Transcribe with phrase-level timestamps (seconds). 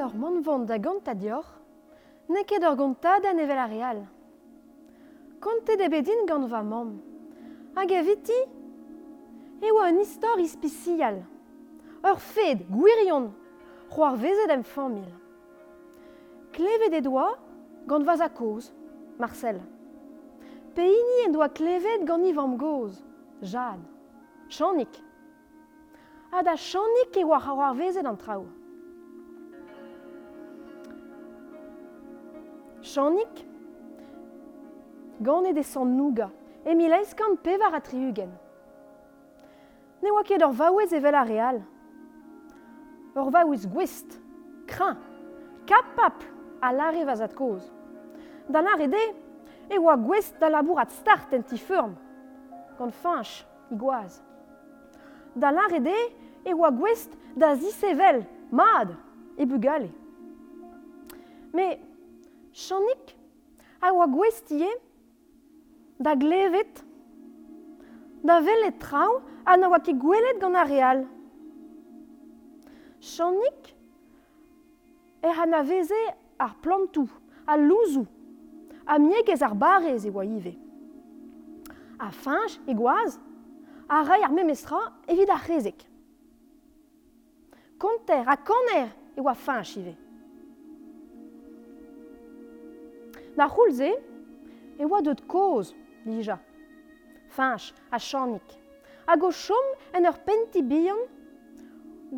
[0.00, 1.44] ket ur manvont da ganta dior,
[2.28, 3.98] ne ket ur ganta da nevel a real.
[5.40, 7.00] Kontet e bedin gant va mam,
[7.76, 8.40] Hag eviti,
[9.62, 11.20] e oa un istor ispicial,
[12.02, 13.30] ur fed gwirion,
[13.90, 15.10] c'hoar vezet em famil.
[16.52, 17.28] Klevet e doa
[17.86, 18.72] gant vaz a koz,
[19.18, 19.60] Marcel.
[20.74, 23.02] Peini en doa klevet gant ivam goz,
[23.42, 23.84] Jade,
[24.48, 24.96] Chanik.
[26.32, 28.59] Ha da Chanik e oa c'hoar vezet an traoù.
[32.82, 33.44] Chanik,
[35.20, 36.30] gant e desan nouga,
[36.64, 37.76] e mi leiz kant pevar.
[40.00, 41.60] Ne oa ket ur vaouez evel a real?
[43.16, 44.16] Ur vaouez gwist,
[44.66, 44.96] kran,
[45.68, 46.24] kapap
[46.62, 47.68] a lare vazat koz.
[48.48, 49.04] Da lare de,
[49.70, 51.92] e oa gwest da labour at start en ti feurm,
[52.78, 54.22] gant fanch, i gwaz.
[55.36, 55.98] Da lare de,
[56.48, 58.96] e oa gwest da zisevel, mad,
[59.36, 59.92] e bugale.
[61.52, 61.89] Me,
[62.52, 63.16] chanik
[63.80, 64.70] a oa gwestie
[66.00, 66.84] da glevet,
[68.24, 71.04] da velet trao, a na oa ket gwelet gant a real.
[73.00, 73.74] Chanik
[75.22, 76.00] er an aveze
[76.40, 77.08] ar plantou,
[77.46, 78.06] a louzou,
[78.86, 80.56] a miegez ar barez e oa ive.
[82.00, 83.18] A finch e gwaz,
[83.88, 85.84] a rai ar memestra evit ar rezek.
[87.80, 89.96] Konter, a kaner e oa finch ive.
[93.40, 93.88] Na c'houlze,
[94.76, 95.70] e oa deut koz,
[96.04, 96.36] dija.
[97.32, 98.44] Finch a chanik.
[99.08, 101.00] A go chom en ur penti bihan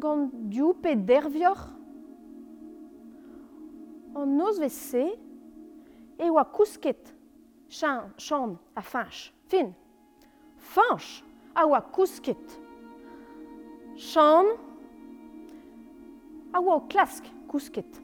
[0.02, 1.60] gant dioup e dervior
[4.18, 5.04] an noz vez se
[6.18, 7.14] e oa kousket
[7.70, 9.30] chan a finch.
[9.46, 9.70] Fin.
[10.74, 11.22] Finch
[11.54, 12.58] a oa kousket.
[14.10, 14.56] Chan
[16.52, 18.01] a oa o klask kousket.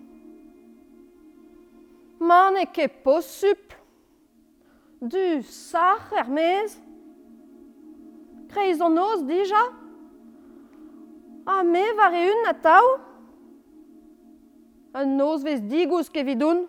[2.18, 3.76] man e posupl,
[5.00, 6.76] du sach er mez,
[8.50, 9.64] kreiz an oz dija,
[11.46, 12.54] a me var e un a
[14.94, 16.66] An un noz vez digouz kevidun,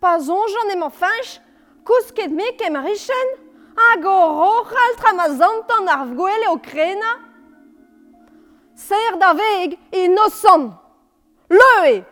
[0.00, 1.40] pa zonjan emañ finch,
[1.84, 3.28] kouz ket me kem a richen,
[3.76, 7.12] hag o rochal tra ma zantan ar vgoel o krena.
[8.74, 10.70] Ser da veg e nosan,
[11.48, 12.04] leue!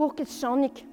[0.00, 0.86] pour ket chanik.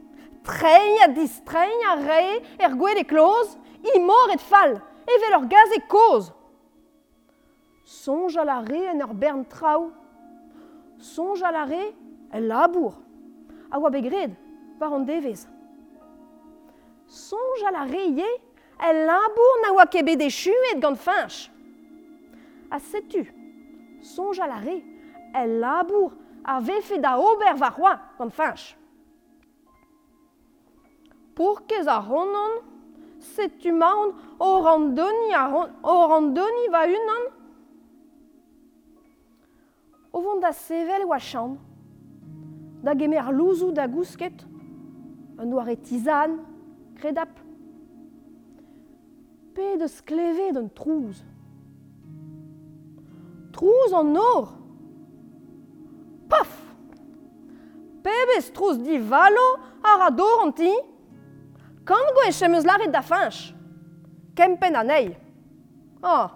[0.44, 4.74] Treiñ a diz, treiñ a re, er gwed e i imor et fall,
[5.08, 6.26] evel ur gaz e koz.
[7.86, 9.94] Sonj a la re en ur bern trao.
[11.00, 11.94] Sonj a la re,
[12.34, 12.98] el labour.
[13.72, 14.34] A oa begred,
[14.78, 15.46] par an devez.
[17.08, 18.28] Sonj a la re ye,
[18.90, 21.48] el labour na oa kebe de chuet gant finch.
[22.70, 23.24] A setu,
[24.04, 24.82] sonj a la re,
[25.34, 26.12] el labour
[26.44, 28.76] a vefe da ober va roi gant finch.
[31.38, 32.64] Pourkez a honan,
[33.22, 37.28] setu maon o randoni a ran, o randoni va unan.
[40.14, 41.54] O vont da sevel oa chan,
[42.82, 44.42] da gemer louzou da gousket,
[45.38, 46.40] un oare tizan,
[46.98, 47.38] kredap.
[49.54, 51.22] Pe de skleve d'un trouz.
[53.54, 54.54] Trouz an or.
[56.30, 56.58] Paf!
[58.02, 59.50] Pebez trouz di valo
[59.86, 60.74] ar ador an ti.
[61.88, 63.54] Kant gwe chemeus laret da finch.
[64.36, 65.16] Kempen an ei
[66.04, 66.30] Oh,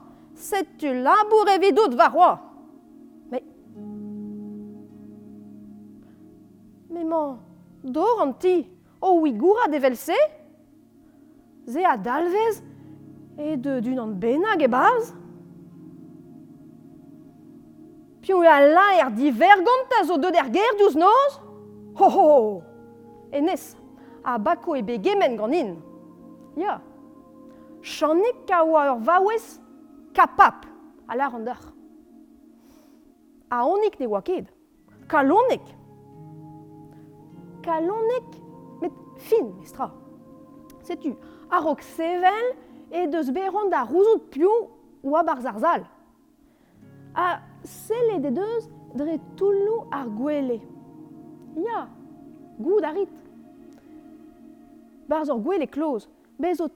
[0.79, 2.35] tu labour evidout va roi.
[3.31, 3.39] Me...
[6.89, 7.37] Me man,
[7.83, 8.67] dor an ti,
[9.01, 10.17] o ouigoura develse?
[11.67, 12.61] Ze a dalvez
[13.37, 15.13] e de dun an benag e baz?
[18.21, 21.39] Pion a la er divergant a zo deud er ger diouz noz?
[21.99, 22.63] Ho ho ho!
[23.31, 23.71] Enez,
[24.23, 25.75] a bako e begemen gant in.
[26.57, 26.81] Ya.
[27.81, 29.59] Chanik ka oa ur vaouez
[30.13, 30.65] kapap
[31.07, 31.59] a la randar.
[33.49, 34.47] A onik ne oa ket.
[35.07, 35.65] Kalonek.
[37.63, 38.29] Kalonek
[38.81, 39.91] met fin, mestra.
[40.83, 41.15] Setu,
[41.49, 42.53] a rok sevel
[42.91, 44.69] e deus beron da rouzout piou
[45.03, 45.85] oa bar zarzal.
[47.15, 50.61] A sele de deus dre toulou ar gwele.
[51.55, 51.87] Ya,
[52.59, 53.20] goud arit.
[55.11, 56.07] Barz ur gwele kloz,
[56.39, 56.67] bez o.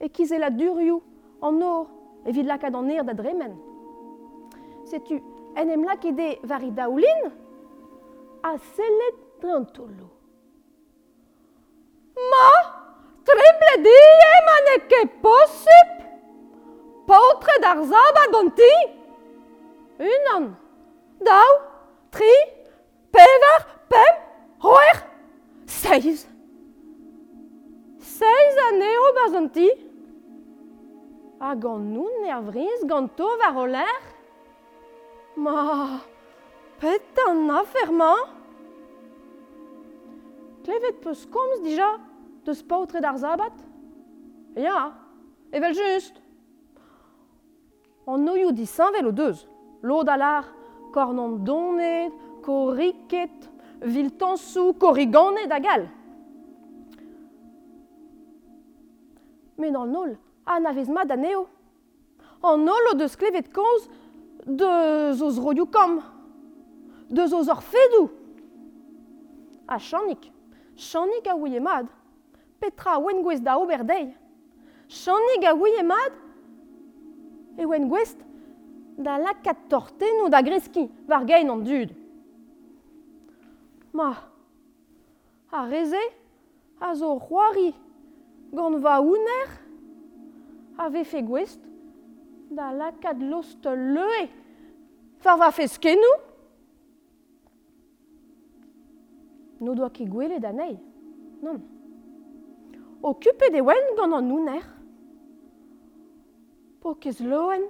[0.00, 1.00] E kiz e la durioù,
[1.42, 1.86] an or,
[2.26, 3.54] evit lakad an er da dremen.
[4.84, 5.20] Setu,
[5.56, 7.30] en em lak ede vari daoulin,
[8.42, 10.08] a selet dre an tolo.
[12.30, 12.48] Ma,
[13.28, 13.94] trebledi
[14.32, 15.94] eman e ke posup,
[17.06, 18.74] paotre dar zaba ganti.
[20.00, 20.50] Unan,
[21.20, 21.56] dao,
[22.10, 22.34] tri,
[23.12, 24.14] pevar, pem,
[24.64, 25.04] roer,
[25.66, 26.33] seiz.
[28.04, 28.26] 16
[28.70, 29.70] années au Byzanti.
[31.40, 33.66] A gannun e a vriz ganto war o
[35.36, 36.00] Ma,
[36.78, 38.28] pet an afermañ
[40.64, 41.98] Klevet peus komz dija
[42.44, 43.56] deus paotre d'ar zabat
[44.54, 44.92] Ya,
[45.50, 46.14] evel just
[48.06, 49.48] An oioù disañ velo deus,
[49.82, 50.44] lod alar,
[50.92, 52.12] korn donet,
[53.80, 54.74] viltansou.
[59.58, 60.16] men an nol,
[60.46, 61.46] an avezma da neo.
[62.42, 63.88] An nol o deus klevet komz
[64.44, 66.00] deus oz rodioù kam,
[67.08, 68.10] deus oz ar fedou.
[69.68, 70.30] A chanik,
[70.76, 71.88] chanik a ouie mad,
[72.60, 74.12] petra a oen gwez da ober dei.
[74.88, 76.20] Chanik a ouie mad,
[77.56, 78.16] e oen gwez
[78.98, 81.94] da lakat ou da greski var gein an dud.
[83.92, 84.14] Ma,
[85.50, 86.02] a reze
[86.80, 87.72] a zo c'hoari
[88.54, 89.46] gant va ouner
[90.78, 91.60] a vefe gwest
[92.54, 94.28] da lakad lost leue
[95.24, 96.16] far va fe skenou.
[99.64, 100.74] No doa ket gwele da nei,
[101.42, 101.62] non.
[103.04, 104.64] Okupe de wen gant an ouner.
[106.82, 107.64] Po kez loen,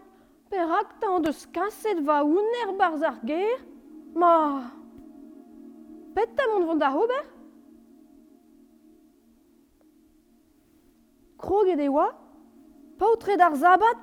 [0.51, 3.61] perak ta an deus kaset va ouner barz ar ger,
[4.15, 4.33] ma...
[6.15, 7.34] Pet ta mont vant da ober
[11.45, 12.09] kroget e oa,
[12.99, 14.01] paotret ar zabat,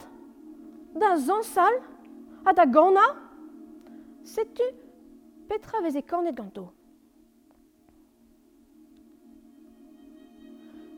[1.01, 1.79] da zansal,
[2.45, 3.07] ha da gana,
[4.33, 4.67] setu
[5.49, 6.71] petra e kornet ganto.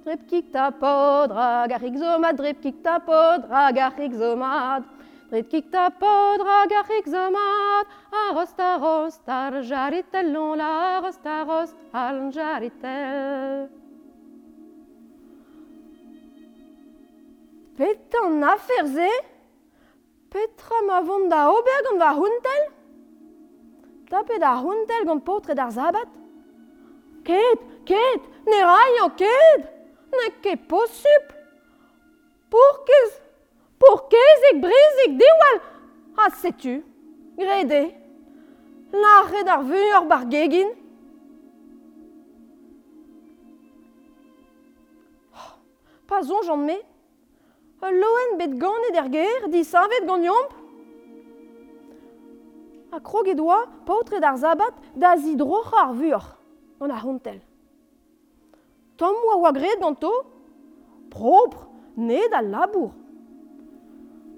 [0.04, 4.84] Drepkik ta podra, garrik zomad, drepkik ta podra, garrik zomad.
[5.32, 13.83] Drepkik ta podra, garrik zomad, arost, arost, ar jaritel, non la arost, arost, al jaritel.
[17.78, 19.10] Petra an afer ze?
[20.30, 22.64] Petra ma vont da ober gant va huntel
[24.10, 26.10] Tapet da huntel gant potret ar zabat?
[27.26, 29.66] Ket, ket, ne raio ket!
[30.14, 31.34] Ne ket posup
[32.54, 33.18] Pourkez,
[33.82, 35.62] pourkez ek brezik dewal
[36.20, 36.78] Ha setu,
[37.40, 37.84] grede
[38.94, 40.70] Lare ar vuur bar gegin.
[45.34, 45.56] Oh,
[46.06, 46.86] Pas on j'en mets
[47.84, 50.52] Ul loen bet ganet er ger, di savet gant yomp.
[52.96, 56.28] A kroget oa, paotret d'ar zabat da zi drocha ar vur,
[56.80, 57.40] gant ar hontel.
[58.96, 60.12] Tom oa oa gret ganto,
[61.12, 61.66] propre,
[61.98, 62.94] ne da labour.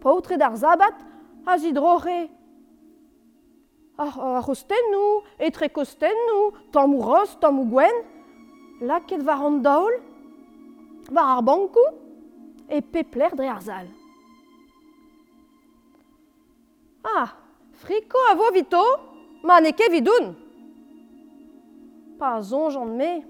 [0.01, 1.03] Paotret d'ar zabat
[1.45, 2.18] a zi droche.
[4.01, 8.01] Ar, ar ostennou, etre kostennou, tam ou ros, tam ou gwen,
[8.81, 10.01] laket var an daol,
[11.12, 11.94] var ar bankou,
[12.69, 13.88] et Pepler Dreherzal.
[17.03, 17.35] Ah,
[17.73, 18.83] frico avo vito,
[19.44, 20.33] maneke vidun.
[22.17, 23.22] Pas j'en me,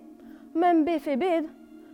[0.53, 1.49] même befebed,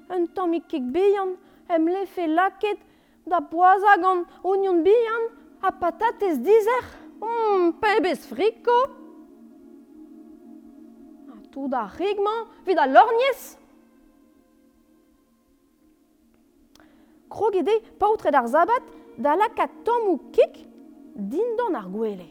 [0.09, 1.35] un tamik kik bian,
[1.69, 2.77] em le fe laket,
[3.25, 5.29] da boazagan union bian,
[5.63, 6.83] a patates dizer,
[7.21, 8.77] hum, pebes frico.
[11.29, 12.85] Ah, tout da rigman, vida.
[17.31, 18.83] krogede paotret d'ar zabat
[19.23, 20.53] da lakaat tammoù kik
[21.31, 22.27] dindan ar gwele.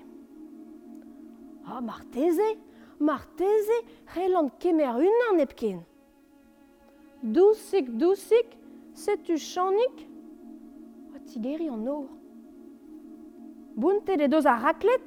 [1.66, 2.49] Ah, marteze,
[2.99, 3.76] marteze,
[4.14, 5.80] relant kemer unan epken.
[7.23, 8.49] Dousik, dousik,
[8.95, 9.97] setu chanik,
[11.14, 12.09] a tigeri an or.
[13.76, 15.04] Bunte de doz a raklet,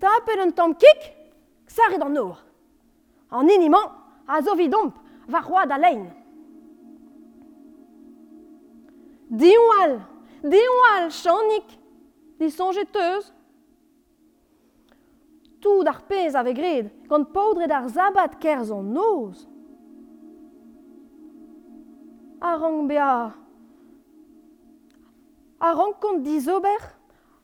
[0.00, 1.00] tapet un tamm kik,
[1.68, 2.38] ksaret an or.
[3.30, 3.86] An iniman,
[4.26, 4.94] a zo vidomp,
[5.28, 6.06] va roi da lein.
[9.36, 10.00] Diwal,
[10.42, 11.68] diwal, chanik,
[12.38, 12.94] di sonjet.
[15.60, 19.48] Tout d'ar pez ave gred, gant paudre d'ar zabat kerz an noz.
[22.40, 23.34] A rang bea,
[25.60, 26.82] a rang kont di ober,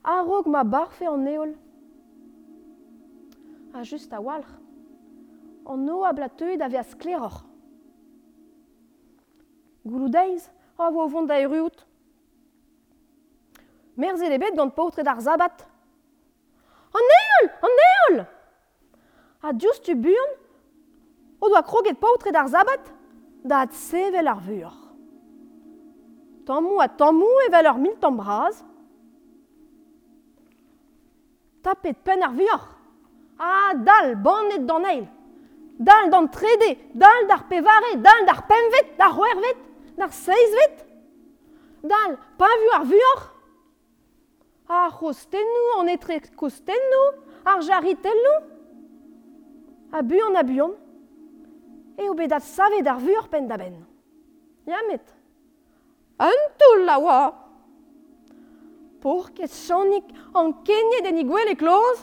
[0.05, 1.55] a rog ma barfe an eol.
[3.75, 4.55] A just a walc'h,
[5.67, 7.43] an no a blatuet a vez skleroc'h.
[9.85, 10.49] Gouloudeiz,
[10.79, 11.87] a vo vont da eruout.
[13.97, 15.67] Merz e lebet gant paotret ar zabat.
[16.93, 18.25] An eol An eol
[19.43, 20.35] A dioust tu buan,
[21.41, 22.85] o doa kroget paotret ar zabat,
[23.45, 24.77] da at sevel ar vur.
[26.47, 28.63] Tammou a tammou evel ur mil tamm braz.
[31.63, 32.63] Tapet pen ar vur.
[33.39, 35.09] Ah, dal, bannet d'an eil.
[35.79, 39.72] Dal d'an trede, dal d'ar pevare, dal d'ar pemvet, d'ar c'hwervet.
[39.99, 40.87] N'ar seizvet
[41.83, 43.25] Dal, pa vu ar vuoc'h?
[44.69, 47.09] Ar c'hostennou, an etre kostennou,
[47.45, 48.39] ar jaritelnou
[49.93, 50.77] A buon a buon
[51.99, 53.75] e o bedat savet ar vuoc'h pen da ben.
[54.67, 55.05] Iamet,
[56.23, 57.35] Un toul la oa.
[59.03, 61.99] Por ket chanik an kenye den i e kloz,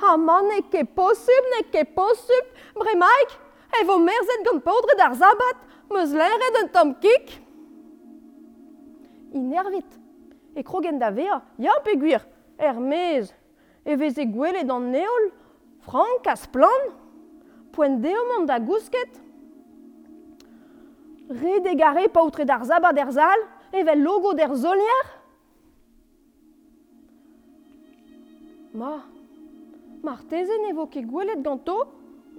[0.00, 2.44] ha man ne ket posub, ne ket posub,
[2.74, 3.30] bremaik,
[3.78, 5.58] e vo merzet gant podret dar zabat,
[5.90, 7.34] meus leret un tom kik.
[9.34, 9.98] Inervit.
[10.54, 12.24] E krogen da vea, ya pe gwir,
[12.58, 13.30] er mez,
[13.86, 15.28] e vez e gwele dan neol,
[15.86, 16.90] frank as plan,
[17.72, 19.20] poen deomant da gousket.
[21.30, 25.14] Red egare paoutre d'ar zabat d'ar zal, evel logo d'ar zolier.
[28.74, 28.96] Ma,
[30.02, 31.78] martezen evo ket gwelet ganto,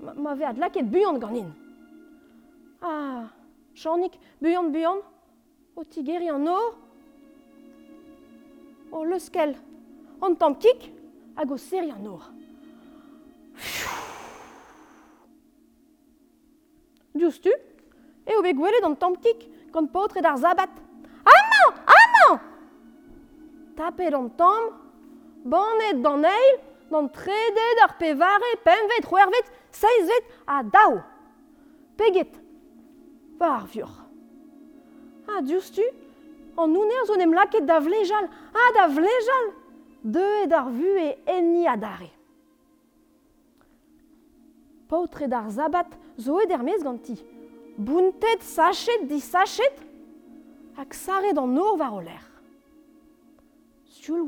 [0.04, 1.48] ma, ma vead laket buant ganin.
[2.84, 3.30] Ah,
[3.76, 5.02] Chanik, buan, buan,
[5.76, 6.60] o tigeri an o,
[8.92, 9.56] o leuskel,
[10.22, 10.90] an tamm kik,
[11.38, 12.26] hag o seri an or.
[17.16, 17.54] Diouztu,
[18.28, 20.74] e o bet gwelet an tamm kik, gant potre d'ar zabat.
[21.22, 22.40] Amañ, amañ
[23.78, 24.76] Tapet an tamm,
[25.46, 26.60] banet d'an eil,
[26.92, 31.00] d'an tredet ar pevare, pemvet, c'hwervet, seizvet, a dao.
[31.98, 32.41] Peget,
[33.42, 33.98] barfjord.
[35.28, 35.86] Ah, diostu,
[36.58, 39.46] on nous zo nemlaket da vlejal, ah da vlejal,
[40.04, 41.78] de e dar vu e enni a.
[44.88, 47.16] Pautre zabat zo e ganti,
[47.78, 49.76] buntet sachet di sachet,
[50.78, 52.26] hag sare d'an nor var oler.
[53.86, 54.28] Siul.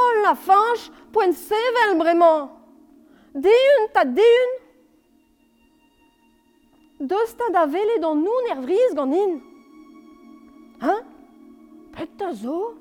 [0.00, 2.57] Oh la fanche, point sevel bremañ
[3.34, 4.50] Deun ta deun.
[7.00, 9.38] Dosta da vele d'an noun er vriz gant in.
[10.82, 11.02] Hein?
[11.94, 12.74] Pet ta zo?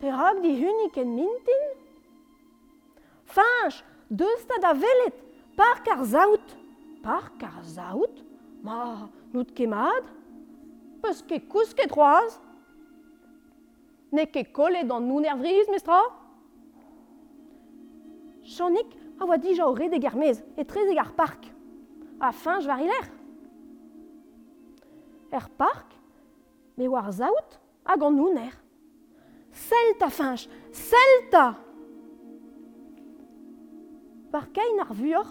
[0.00, 1.64] Perab di hunik en mintin?
[3.24, 5.16] Fanch, dosta da velet,
[5.56, 6.56] par kar zaout.
[7.02, 8.22] Par kar zaout?
[8.64, 10.06] Ma, nout kemad
[11.04, 12.38] Peus ket kous ket roaz?
[14.12, 15.98] Ne ket kolet d'an noun er vriz, mestra?
[18.54, 21.52] Chanik, Ah, va dit j'aurai des garmez et très égar parc.
[22.20, 23.10] Afin, je varie l'air.
[25.32, 25.98] Er parc,
[26.78, 28.52] mais war zaout, hag ah, an ner.
[29.50, 31.56] Selta finch, selta!
[34.30, 35.26] Parkein ar vuor,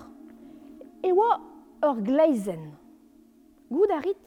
[1.04, 1.40] e oa
[1.84, 2.72] ur gleizen.
[3.72, 4.20] Goud arit,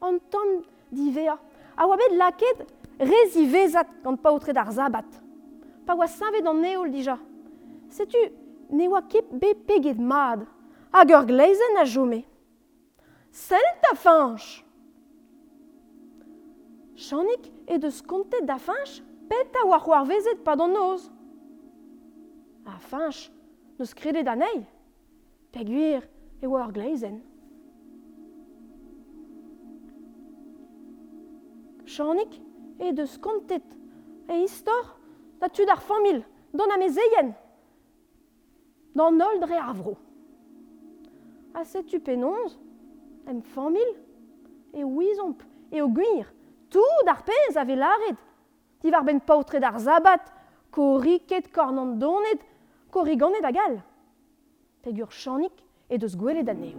[0.00, 0.62] an tamm
[0.92, 1.38] divea,
[1.76, 2.64] a oa bet laket
[3.00, 5.08] rezi vezat gant paotre d'ar zabat.
[5.86, 6.64] Pa oa savet an
[8.70, 10.46] ne oa ket be peget mad,
[10.92, 12.22] hag ur gleizen a jome.
[13.30, 14.64] Sell ta fanch
[16.98, 18.98] Chanik e deus kontet da fanch
[19.30, 21.06] pet a war war vezet pa d'an noz.
[22.66, 23.30] A fanch
[23.78, 24.66] neus kredet anei,
[25.54, 26.02] peguir
[26.42, 27.20] e oa ur gleizen.
[31.86, 32.34] Chanik
[32.82, 33.68] e deus kontet
[34.26, 34.96] e istor
[35.38, 37.30] da tud ar famil, don a mezeien.
[38.98, 39.94] dans Noldre et Havre.
[41.54, 42.58] À cette upenonze,
[43.28, 43.40] em
[44.74, 45.38] et ouizomp,
[45.70, 46.34] et au guir,
[46.68, 48.16] tout d'ar pez avait l'arret.
[48.82, 50.24] Divar ben pautre d'ar zabat,
[50.72, 52.40] korriket kornandonet,
[52.90, 53.52] korriganet da
[55.90, 56.78] et de gwele d'anneo.